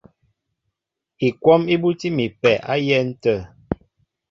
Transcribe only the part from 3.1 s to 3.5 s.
tə̂.